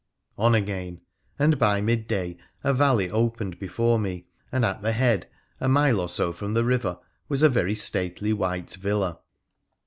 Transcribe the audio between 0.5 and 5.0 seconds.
again, and by midday a valley opened before me, and at the